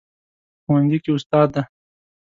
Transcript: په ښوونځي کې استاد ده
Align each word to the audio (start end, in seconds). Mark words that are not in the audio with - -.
په 0.59 0.59
ښوونځي 0.65 0.97
کې 1.03 1.11
استاد 1.17 1.47
ده 1.55 1.61